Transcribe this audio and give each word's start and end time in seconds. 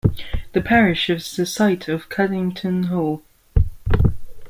The 0.53 0.61
parish 0.61 1.11
is 1.11 1.35
the 1.35 1.45
site 1.45 1.87
of 1.87 2.09
Cuddington 2.09 2.85
Hall. 2.85 3.21